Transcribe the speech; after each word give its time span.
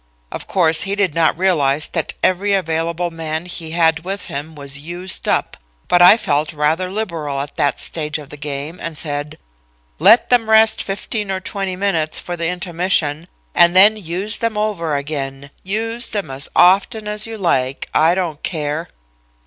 Of 0.31 0.47
course, 0.47 0.87
I 0.87 0.95
did 0.95 1.13
not 1.13 1.37
realize 1.37 1.89
that 1.89 2.15
every 2.23 2.53
available 2.53 3.11
man 3.11 3.45
he 3.45 3.69
had 3.69 4.03
with 4.03 4.25
him 4.25 4.55
was 4.55 4.79
used 4.79 5.27
up, 5.27 5.57
but 5.87 6.01
I 6.01 6.17
felt 6.17 6.53
rather 6.53 6.89
liberal 6.89 7.39
at 7.39 7.55
that 7.57 7.79
stage 7.79 8.17
of 8.17 8.29
the 8.31 8.35
game 8.35 8.79
and 8.81 8.97
said: 8.97 9.37
"'Let 9.99 10.31
them 10.31 10.49
rest 10.49 10.81
fifteen 10.81 11.29
or 11.29 11.39
twenty 11.39 11.75
minutes 11.75 12.17
for 12.17 12.35
the 12.35 12.47
intermission, 12.47 13.27
and 13.53 13.75
then 13.75 13.95
use 13.95 14.39
them 14.39 14.57
over 14.57 14.95
again; 14.95 15.51
use 15.61 16.09
them 16.09 16.31
as 16.31 16.49
often 16.55 17.07
as 17.07 17.27
you 17.27 17.37
like. 17.37 17.87
I 17.93 18.15
don't 18.15 18.41
care.' 18.41 18.89